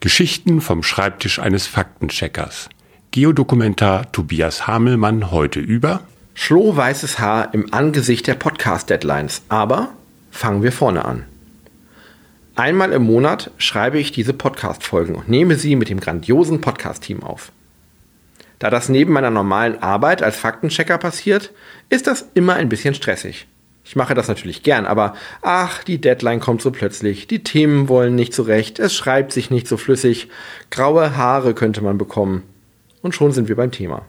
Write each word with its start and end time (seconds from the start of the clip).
Geschichten 0.00 0.62
vom 0.62 0.82
Schreibtisch 0.82 1.40
eines 1.40 1.66
Faktencheckers. 1.66 2.70
Geodokumentar 3.10 4.10
Tobias 4.12 4.66
Hamelmann 4.66 5.30
heute 5.30 5.60
über 5.60 6.00
Schlohweißes 6.32 7.18
Haar 7.18 7.52
im 7.52 7.74
Angesicht 7.74 8.26
der 8.26 8.34
Podcast-Deadlines. 8.34 9.42
Aber 9.50 9.90
fangen 10.30 10.62
wir 10.62 10.72
vorne 10.72 11.04
an. 11.04 11.26
Einmal 12.54 12.92
im 12.92 13.02
Monat 13.02 13.50
schreibe 13.58 13.98
ich 13.98 14.10
diese 14.10 14.32
Podcast-Folgen 14.32 15.16
und 15.16 15.28
nehme 15.28 15.56
sie 15.56 15.76
mit 15.76 15.90
dem 15.90 16.00
grandiosen 16.00 16.62
Podcast-Team 16.62 17.22
auf. 17.22 17.52
Da 18.58 18.70
das 18.70 18.88
neben 18.88 19.12
meiner 19.12 19.30
normalen 19.30 19.82
Arbeit 19.82 20.22
als 20.22 20.36
Faktenchecker 20.38 20.96
passiert, 20.96 21.52
ist 21.90 22.06
das 22.06 22.24
immer 22.32 22.54
ein 22.54 22.70
bisschen 22.70 22.94
stressig. 22.94 23.46
Ich 23.90 23.96
mache 23.96 24.14
das 24.14 24.28
natürlich 24.28 24.62
gern, 24.62 24.86
aber 24.86 25.14
ach, 25.42 25.82
die 25.82 26.00
Deadline 26.00 26.38
kommt 26.38 26.62
so 26.62 26.70
plötzlich, 26.70 27.26
die 27.26 27.42
Themen 27.42 27.88
wollen 27.88 28.14
nicht 28.14 28.32
so 28.32 28.44
recht, 28.44 28.78
es 28.78 28.94
schreibt 28.94 29.32
sich 29.32 29.50
nicht 29.50 29.66
so 29.66 29.76
flüssig, 29.76 30.28
graue 30.70 31.16
Haare 31.16 31.54
könnte 31.54 31.82
man 31.82 31.98
bekommen. 31.98 32.44
Und 33.02 33.16
schon 33.16 33.32
sind 33.32 33.48
wir 33.48 33.56
beim 33.56 33.72
Thema. 33.72 34.02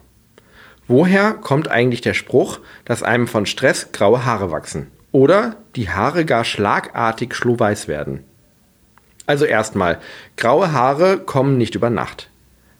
Woher 0.87 1.33
kommt 1.33 1.67
eigentlich 1.67 2.01
der 2.01 2.13
Spruch, 2.13 2.59
dass 2.85 3.01
einem 3.01 3.25
von 3.25 3.47
Stress 3.47 3.91
graue 3.91 4.23
Haare 4.23 4.51
wachsen? 4.51 4.91
Oder 5.11 5.55
die 5.75 5.89
Haare 5.89 6.25
gar 6.25 6.43
schlagartig 6.45 7.33
schlohweiß 7.33 7.87
werden? 7.87 8.23
Also 9.25 9.45
erstmal, 9.45 9.97
graue 10.37 10.73
Haare 10.73 11.17
kommen 11.17 11.57
nicht 11.57 11.73
über 11.73 11.89
Nacht. 11.89 12.29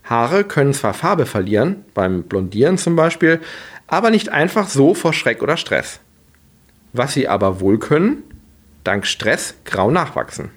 Haare 0.04 0.44
können 0.44 0.76
zwar 0.76 0.94
Farbe 0.94 1.26
verlieren, 1.26 1.84
beim 1.96 2.22
Blondieren 2.22 2.78
zum 2.78 2.96
Beispiel, 2.96 3.40
aber 3.88 4.12
nicht 4.12 4.30
einfach 4.30 4.68
so 4.68 4.94
vor 4.94 5.14
Schreck 5.14 5.42
oder 5.42 5.58
Stress. 5.58 6.00
Was 6.94 7.14
sie 7.14 7.28
aber 7.28 7.60
wohl 7.60 7.80
können, 7.80 8.24
dank 8.84 9.06
Stress 9.06 9.56
grau 9.66 9.92
nachwachsen. 9.92 10.50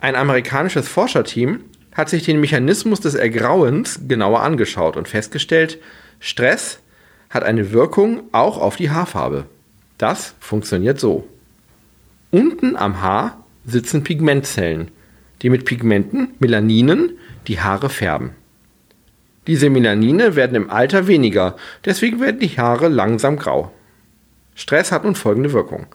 Ein 0.00 0.16
amerikanisches 0.16 0.88
Forscherteam 0.88 1.60
hat 1.94 2.08
sich 2.08 2.24
den 2.24 2.40
Mechanismus 2.40 3.00
des 3.00 3.14
Ergrauens 3.14 4.00
genauer 4.08 4.42
angeschaut 4.42 4.96
und 4.96 5.08
festgestellt, 5.08 5.78
Stress 6.20 6.80
hat 7.30 7.44
eine 7.44 7.72
Wirkung 7.72 8.24
auch 8.32 8.58
auf 8.58 8.76
die 8.76 8.90
Haarfarbe. 8.90 9.46
Das 9.98 10.34
funktioniert 10.40 10.98
so. 10.98 11.26
Unten 12.30 12.76
am 12.76 13.00
Haar 13.00 13.44
sitzen 13.64 14.02
Pigmentzellen, 14.02 14.90
die 15.42 15.50
mit 15.50 15.64
Pigmenten, 15.64 16.34
Melaninen, 16.38 17.12
die 17.46 17.60
Haare 17.60 17.90
färben. 17.90 18.30
Diese 19.46 19.70
Melanine 19.70 20.36
werden 20.36 20.56
im 20.56 20.70
Alter 20.70 21.06
weniger, 21.06 21.56
deswegen 21.84 22.20
werden 22.20 22.40
die 22.40 22.48
Haare 22.48 22.88
langsam 22.88 23.36
grau. 23.36 23.72
Stress 24.54 24.92
hat 24.92 25.04
nun 25.04 25.14
folgende 25.14 25.52
Wirkung. 25.52 25.86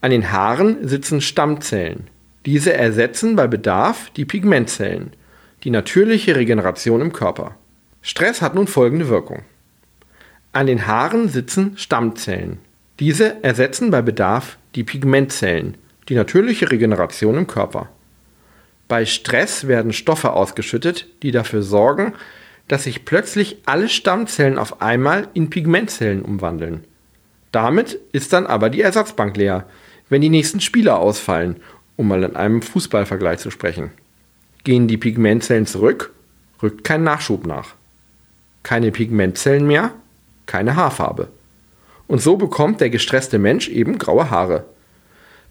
An 0.00 0.10
den 0.10 0.32
Haaren 0.32 0.86
sitzen 0.86 1.20
Stammzellen. 1.20 2.08
Diese 2.46 2.72
ersetzen 2.72 3.36
bei 3.36 3.46
Bedarf 3.46 4.10
die 4.10 4.24
Pigmentzellen, 4.24 5.12
die 5.64 5.70
natürliche 5.70 6.36
Regeneration 6.36 7.00
im 7.00 7.12
Körper. 7.12 7.56
Stress 8.00 8.40
hat 8.40 8.54
nun 8.54 8.66
folgende 8.66 9.08
Wirkung. 9.08 9.42
An 10.52 10.66
den 10.66 10.86
Haaren 10.86 11.28
sitzen 11.28 11.76
Stammzellen. 11.76 12.58
Diese 13.00 13.42
ersetzen 13.44 13.90
bei 13.90 14.02
Bedarf 14.02 14.56
die 14.74 14.84
Pigmentzellen, 14.84 15.76
die 16.08 16.14
natürliche 16.14 16.70
Regeneration 16.70 17.36
im 17.36 17.46
Körper. 17.46 17.88
Bei 18.88 19.04
Stress 19.04 19.68
werden 19.68 19.92
Stoffe 19.92 20.32
ausgeschüttet, 20.32 21.06
die 21.22 21.30
dafür 21.30 21.62
sorgen, 21.62 22.14
dass 22.66 22.84
sich 22.84 23.04
plötzlich 23.04 23.58
alle 23.66 23.88
Stammzellen 23.88 24.58
auf 24.58 24.80
einmal 24.80 25.28
in 25.34 25.50
Pigmentzellen 25.50 26.22
umwandeln. 26.22 26.84
Damit 27.52 27.98
ist 28.12 28.32
dann 28.32 28.46
aber 28.46 28.70
die 28.70 28.82
Ersatzbank 28.82 29.36
leer, 29.36 29.66
wenn 30.08 30.20
die 30.20 30.28
nächsten 30.28 30.60
Spieler 30.60 30.98
ausfallen, 30.98 31.56
um 31.96 32.08
mal 32.08 32.22
in 32.22 32.36
einem 32.36 32.62
Fußballvergleich 32.62 33.38
zu 33.38 33.50
sprechen. 33.50 33.90
Gehen 34.64 34.88
die 34.88 34.96
Pigmentzellen 34.96 35.66
zurück, 35.66 36.12
rückt 36.62 36.84
kein 36.84 37.04
Nachschub 37.04 37.46
nach. 37.46 37.74
Keine 38.62 38.90
Pigmentzellen 38.90 39.66
mehr, 39.66 39.92
keine 40.46 40.76
Haarfarbe. 40.76 41.28
Und 42.06 42.20
so 42.20 42.36
bekommt 42.36 42.80
der 42.80 42.90
gestresste 42.90 43.38
Mensch 43.38 43.68
eben 43.68 43.98
graue 43.98 44.30
Haare. 44.30 44.64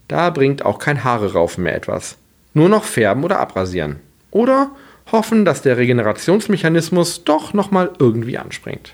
Da 0.08 0.30
bringt 0.30 0.66
auch 0.66 0.80
kein 0.80 1.04
Haareraufen 1.04 1.64
mehr 1.64 1.76
etwas. 1.76 2.18
Nur 2.54 2.70
noch 2.70 2.84
färben 2.84 3.24
oder 3.24 3.40
abrasieren. 3.40 3.98
Oder 4.32 4.72
hoffen, 5.12 5.46
dass 5.46 5.62
der 5.62 5.78
Regenerationsmechanismus 5.78 7.24
doch 7.24 7.54
nochmal 7.54 7.92
irgendwie 8.00 8.38
anspringt. 8.38 8.94